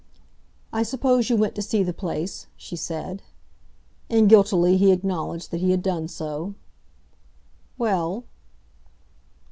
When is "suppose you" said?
0.81-1.37